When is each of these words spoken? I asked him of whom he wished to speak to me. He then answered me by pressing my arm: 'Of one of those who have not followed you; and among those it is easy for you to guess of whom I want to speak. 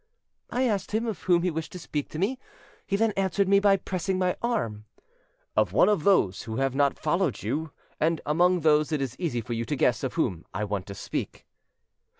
I 0.49 0.63
asked 0.63 0.93
him 0.93 1.05
of 1.05 1.21
whom 1.21 1.43
he 1.43 1.51
wished 1.51 1.71
to 1.73 1.77
speak 1.77 2.09
to 2.09 2.17
me. 2.17 2.39
He 2.87 2.95
then 2.95 3.11
answered 3.11 3.47
me 3.47 3.59
by 3.59 3.77
pressing 3.77 4.17
my 4.17 4.35
arm: 4.41 4.85
'Of 5.55 5.73
one 5.73 5.89
of 5.89 6.03
those 6.05 6.41
who 6.41 6.55
have 6.55 6.73
not 6.73 6.97
followed 6.97 7.43
you; 7.43 7.69
and 7.99 8.19
among 8.25 8.61
those 8.61 8.91
it 8.91 8.99
is 8.99 9.15
easy 9.19 9.41
for 9.41 9.53
you 9.53 9.63
to 9.65 9.75
guess 9.75 10.03
of 10.03 10.13
whom 10.15 10.43
I 10.55 10.63
want 10.63 10.87
to 10.87 10.95
speak. 10.95 11.45